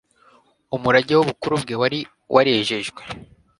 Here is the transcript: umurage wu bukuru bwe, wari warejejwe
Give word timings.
umurage 0.75 1.13
wu 1.15 1.27
bukuru 1.29 1.55
bwe, 1.63 1.73
wari 1.81 1.99
warejejwe 2.33 3.01